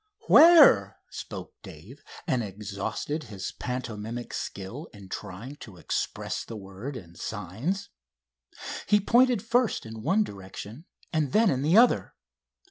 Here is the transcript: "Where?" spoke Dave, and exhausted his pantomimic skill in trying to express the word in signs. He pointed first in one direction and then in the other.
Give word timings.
"Where?" 0.27 0.97
spoke 1.11 1.53
Dave, 1.61 2.01
and 2.25 2.41
exhausted 2.41 3.25
his 3.25 3.51
pantomimic 3.51 4.33
skill 4.33 4.89
in 4.93 5.09
trying 5.09 5.57
to 5.57 5.77
express 5.77 6.43
the 6.43 6.57
word 6.57 6.97
in 6.97 7.13
signs. 7.13 7.89
He 8.87 8.99
pointed 8.99 9.43
first 9.43 9.85
in 9.85 10.01
one 10.01 10.23
direction 10.23 10.85
and 11.13 11.33
then 11.33 11.51
in 11.51 11.61
the 11.61 11.77
other. 11.77 12.15